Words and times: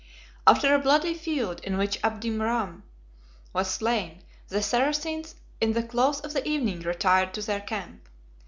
After 0.47 0.73
a 0.73 0.79
bloody 0.79 1.13
field, 1.13 1.59
in 1.63 1.77
which 1.77 2.01
Abderame 2.01 2.81
was 3.53 3.69
slain, 3.69 4.23
the 4.47 4.63
Saracens, 4.63 5.35
in 5.61 5.73
the 5.73 5.83
close 5.83 6.19
of 6.21 6.33
the 6.33 6.47
evening, 6.47 6.79
retired 6.79 7.35
to 7.35 7.41
their 7.43 7.61
camp. 7.61 8.09